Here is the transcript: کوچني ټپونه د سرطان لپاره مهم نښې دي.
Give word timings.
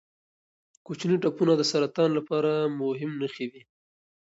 کوچني 0.85 1.15
ټپونه 1.23 1.53
د 1.57 1.61
سرطان 1.71 2.09
لپاره 2.17 2.51
مهم 2.81 3.11
نښې 3.21 3.45
دي. 3.53 3.61